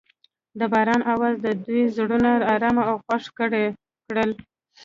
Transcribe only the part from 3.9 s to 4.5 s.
کړل.